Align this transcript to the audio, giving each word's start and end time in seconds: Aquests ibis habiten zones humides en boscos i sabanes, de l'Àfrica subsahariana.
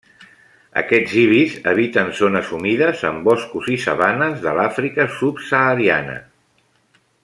Aquests 0.81 1.11
ibis 1.23 1.57
habiten 1.73 2.09
zones 2.21 2.49
humides 2.57 3.05
en 3.11 3.21
boscos 3.29 3.71
i 3.77 3.79
sabanes, 3.87 4.43
de 4.47 4.57
l'Àfrica 4.61 5.09
subsahariana. 5.21 6.21